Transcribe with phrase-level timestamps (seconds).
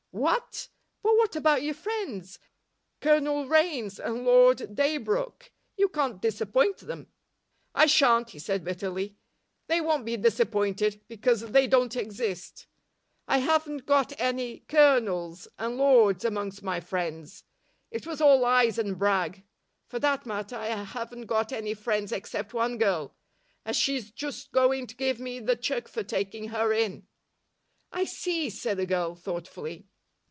[0.13, 0.67] "What?
[1.01, 2.37] But what about your friends
[2.99, 5.53] Colonel Raynes and Lord Daybrooke?
[5.77, 7.07] You can't disappoint them."
[7.73, 9.15] "I shan't," he said bitterly.
[9.67, 12.67] "They won't be disappointed, because they don't exist.
[13.25, 17.45] I haven't got any colonels and lords amongst my friends.
[17.89, 19.45] It was all lies and brag.
[19.87, 23.15] For that matter, I haven't got any friends except one girl,
[23.63, 27.07] and she's just going to give me the chuck for taking her in."
[27.93, 29.87] "I see," said the girl, thoughtfully.